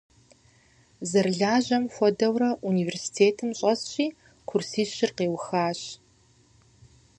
Зэрылажьэм 1.09 1.83
хуэдэурэ 1.93 2.49
университетым 2.69 3.49
щӏэсщи, 3.57 4.05
курсищыр 4.47 5.11
къиухащ. 5.17 5.79